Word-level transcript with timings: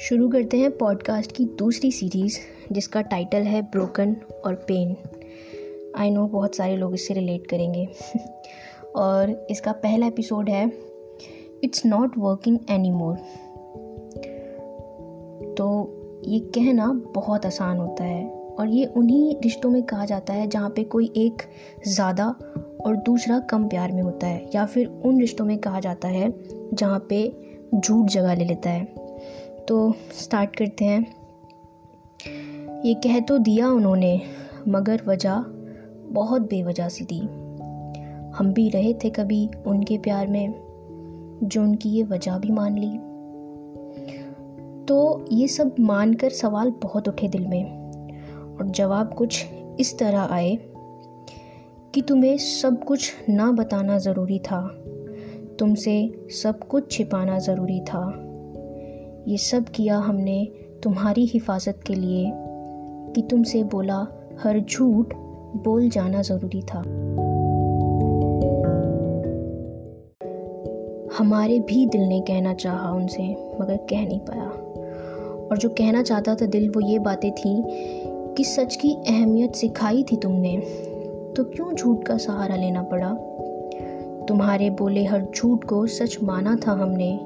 शुरू 0.00 0.28
करते 0.28 0.56
हैं 0.56 0.70
पॉडकास्ट 0.78 1.32
की 1.32 1.44
दूसरी 1.44 1.92
सीरीज़ 1.92 2.38
जिसका 2.72 3.00
टाइटल 3.00 3.42
है 3.42 3.62
ब्रोकन 3.62 4.16
और 4.44 4.54
पेन 4.54 4.96
आई 5.96 6.10
नो 6.10 6.26
बहुत 6.26 6.56
सारे 6.56 6.76
लोग 6.76 6.94
इससे 6.94 7.14
रिलेट 7.14 7.46
करेंगे। 7.46 7.88
और 8.96 9.46
इसका 9.50 9.72
पहला 9.72 10.06
एपिसोड 10.06 10.50
है 10.50 10.72
it's 11.64 11.86
not 11.86 12.18
working 12.18 12.58
any 12.70 12.90
more 12.90 13.16
तो 15.58 15.66
ये 16.24 16.38
कहना 16.38 16.86
बहुत 17.14 17.46
आसान 17.46 17.78
होता 17.78 18.04
है, 18.04 18.28
और 18.30 18.68
ये 18.68 18.86
उन्हीं 18.86 19.36
रिश्तों 19.36 19.70
में 19.70 19.82
कहा 19.82 20.04
जाता 20.04 20.32
है 20.32 20.46
जहाँ 20.46 20.70
पे 20.70 20.84
कोई 20.84 21.12
एक 21.16 21.42
ज़्यादा 21.88 22.26
और 22.86 22.96
दूसरा 22.96 23.38
कम 23.40 23.68
प्यार 23.68 23.92
में 23.92 24.02
होता 24.02 24.26
है, 24.26 24.50
या 24.54 24.66
फिर 24.66 24.86
उन 25.04 25.20
रिश्तों 25.20 25.44
में 25.44 25.58
कहा 25.58 25.80
जाता 25.80 26.08
है 26.08 26.32
जहाँ 26.74 27.06
पे 27.08 27.36
झूठ 27.74 28.06
जगह 28.06 28.34
ले 28.34 28.44
लेता 28.44 28.70
है। 28.70 29.03
तो 29.68 29.94
स्टार्ट 30.12 30.56
करते 30.56 30.84
हैं। 30.84 31.00
ये 32.84 32.94
कह 32.94 33.20
तो 33.20 33.38
दिया 33.38 33.68
उन्होंने, 33.68 34.20
मगर 34.68 35.02
वजह 35.06 35.44
बहुत 36.08 36.42
बेवजह 36.42 36.88
सी 36.88 37.04
थी। 37.04 37.20
हम 38.36 38.52
भी 38.52 38.68
रहे 38.68 38.94
थे 38.94 39.10
कभी 39.10 39.48
उनके 39.66 39.98
प्यार 39.98 40.26
में, 40.26 40.54
जो 41.42 41.62
उनकी 41.62 41.88
ये 41.88 42.02
वजह 42.02 42.38
भी 42.38 42.50
मान 42.50 42.78
ली। 42.78 42.90
तो 44.84 45.24
ये 45.32 45.48
सब 45.48 45.74
मानकर 45.80 46.30
सवाल 46.30 46.70
बहुत 46.82 47.08
उठे 47.08 47.28
दिल 47.28 47.46
में, 47.46 47.64
और 48.56 48.70
जवाब 48.70 49.14
कुछ 49.14 49.44
इस 49.80 49.98
तरह 49.98 50.20
आए 50.20 50.56
कि 51.94 52.02
तुम्हें 52.02 52.36
सब 52.38 52.84
कुछ 52.84 53.14
ना 53.28 53.52
बताना 53.52 53.98
ज़रूरी 53.98 54.38
था, 54.38 54.60
तुमसे 55.58 56.26
सब 56.42 56.66
कुछ 56.68 56.90
छिपाना 56.92 57.38
ज़रूरी 57.38 57.80
था। 57.80 58.30
ये 59.28 59.36
सब 59.36 59.64
किया 59.64 59.98
हमने 59.98 60.48
तुम्हारी 60.82 61.26
हिफाजत 61.26 61.80
के 61.86 61.94
लिए 61.94 62.32
कि 63.14 63.22
तुमसे 63.22 63.62
बोला, 63.62 64.06
हर 64.42 64.60
झूठ 64.60 65.14
बोल 65.64 65.88
जाना 65.88 66.22
ज़रूरी 66.22 66.62
था। 66.62 66.78
हमारे 71.18 71.60
भी 71.60 71.86
दिल 71.86 72.00
ने 72.00 72.20
कहना 72.20 72.54
चाहा 72.54 72.92
उनसे, 72.92 73.22
मगर 73.60 73.76
कह 73.76 74.06
नहीं 74.06 74.20
पाया। 74.20 74.48
और 75.50 75.58
जो 75.58 75.68
कहना 75.68 76.02
चाहता 76.02 76.34
था 76.34 76.46
दिल, 76.46 76.70
वो 76.70 76.80
ये 76.80 76.98
बातें 76.98 77.32
थी 77.32 77.64
कि 78.34 78.44
सच 78.44 78.76
की 78.76 78.92
अहमियत 78.92 79.54
सिखाई 79.54 80.02
थी 80.02 80.16
तुमने 80.16 80.56
तो 81.36 81.44
क्यों 81.44 81.74
झूठ 81.74 82.04
का 82.04 82.16
सहारा 82.16 82.56
लेना 82.56 82.82
पड़ा? 82.82 83.14
तुम्हारे 84.28 84.70
बोले 84.70 85.04
हर 85.04 85.26
झूठ 85.36 85.64
को 85.64 85.86
सच 85.86 86.18
माना 86.22 86.56
था 86.66 86.72
हमने, 86.72 87.20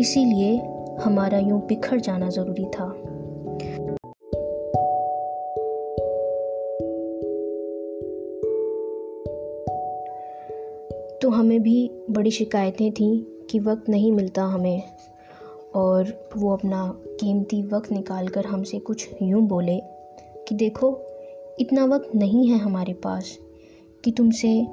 इसीलिए 0.00 0.74
हमारा 1.02 1.38
यूँ 1.38 1.66
बिखर 1.66 2.00
जाना 2.00 2.28
ज़रूरी 2.28 2.64
था। 2.64 2.88
तो 11.22 11.30
हमें 11.30 11.62
भी 11.62 11.90
बड़ी 12.10 12.30
शिकायतें 12.30 12.92
थीं 12.92 13.22
कि 13.50 13.58
वक्त 13.58 13.88
नहीं 13.88 14.12
मिलता 14.12 14.42
हमें, 14.42 14.82
और 15.74 16.28
वो 16.36 16.52
अपना 16.52 16.94
कीमती 16.96 17.62
वक्त 17.62 17.92
निकाल 17.92 18.28
कर 18.28 18.46
हमसे 18.46 18.78
कुछ 18.78 19.08
यूँ 19.22 19.42
बोले 19.42 19.80
कि 20.48 20.54
देखो, 20.54 21.00
इतना 21.58 21.84
वक्त 21.84 22.14
नहीं 22.14 22.48
है 22.48 22.58
हमारे 22.58 22.92
पास 22.92 23.38
कि 24.04 24.10
तुमसे 24.10 24.66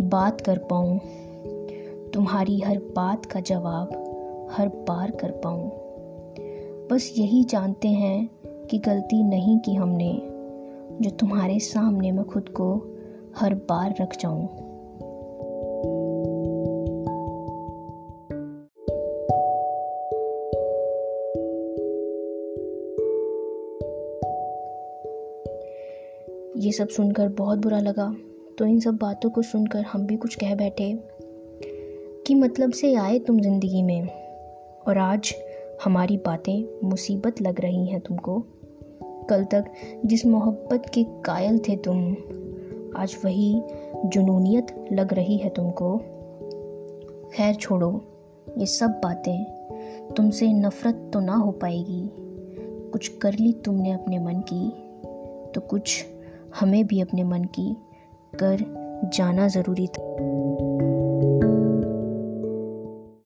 बात 0.00 0.40
कर 0.40 0.58
पाऊँ। 0.58 0.98
तुम्हारी 2.10 2.60
हर 2.60 2.78
बात 2.78 3.26
का 3.26 3.40
जवाब 3.40 4.09
हर 4.50 4.68
बार 4.68 5.10
कर 5.10 5.30
पाऊँ। 5.30 5.70
बस 6.88 7.14
यही 7.18 7.44
जानते 7.44 7.88
हैं 7.88 8.30
कि 8.70 8.78
गलती 8.78 9.22
नहीं 9.22 9.58
की 9.58 9.74
हमने, 9.74 10.20
जो 11.02 11.10
तुम्हारे 11.10 11.58
सामने 11.58 12.12
मैं 12.12 12.24
खुद 12.24 12.48
को 12.48 12.96
हर 13.36 13.54
बार 13.54 13.94
रख 14.00 14.16
जाऊँ। 14.20 14.48
ये 26.56 26.72
सब 26.72 26.88
सुनकर 26.88 27.28
बहुत 27.28 27.58
बुरा 27.58 27.78
लगा। 27.78 28.16
तो 28.58 28.66
इन 28.66 28.80
सब 28.80 28.94
बातों 28.96 29.30
को 29.30 29.42
सुनकर 29.42 29.82
हम 29.82 30.06
भी 30.06 30.16
कुछ 30.16 30.34
कह 30.34 30.54
बैठे 30.54 30.98
कि 32.26 32.34
मतलब 32.34 32.72
से 32.72 32.94
आए 32.94 33.18
तुम 33.18 33.40
ज़िंदगी 33.40 33.82
में? 33.82 34.29
और 34.88 34.98
आज 34.98 35.34
हमारी 35.84 36.16
बातें 36.16 36.88
मुसीबत 36.88 37.40
लग 37.42 37.60
रही 37.60 37.86
हैं 37.86 38.00
तुमको। 38.00 38.38
कल 39.30 39.44
तक 39.44 39.64
जिस 40.06 40.26
मोहब्बत 40.26 40.90
के 40.94 41.04
कायल 41.04 41.58
थे 41.58 41.76
तुम, 41.76 42.12
आज 42.96 43.16
वही 43.24 43.62
जुनूनियत 44.04 44.88
लग 44.92 45.14
रही 45.14 45.36
है 45.36 45.48
तुमको। 45.48 45.96
खैर 47.34 47.54
छोड़ो, 47.54 48.02
ये 48.58 48.66
सब 48.66 48.90
बातें 48.90 49.44
तुमसे 50.16 50.52
नफ़रत 50.52 51.10
तो 51.12 51.20
ना 51.20 51.34
हो 51.34 51.50
पाएगी। 51.52 52.10
कुछ 52.90 53.08
कर 53.08 53.32
ली 53.32 53.52
तुमने 53.52 53.92
अपने 53.92 54.18
मन 54.18 54.42
की 54.52 54.68
तो 55.54 55.60
कुछ 55.60 56.04
हमें 56.60 56.86
भी 56.86 57.00
अपने 57.00 57.24
मन 57.24 57.44
की 57.44 57.76
कर 58.34 58.64
जाना 59.14 59.48
ज़रूरी 59.48 59.86
था। 59.86 60.02